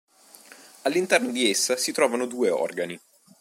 All'interno 0.81 1.29
di 1.31 1.47
essa 1.47 1.77
si 1.77 1.91
trovano 1.91 2.25
due 2.25 2.49
organi. 2.49 2.99